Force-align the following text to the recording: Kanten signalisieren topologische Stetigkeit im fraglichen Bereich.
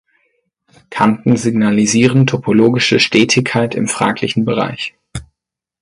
Kanten 0.89 1.37
signalisieren 1.37 2.25
topologische 2.25 2.99
Stetigkeit 2.99 3.75
im 3.75 3.87
fraglichen 3.87 4.45
Bereich. 4.45 4.95